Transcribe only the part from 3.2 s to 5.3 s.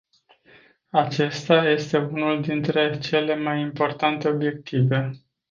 mai importante obiective.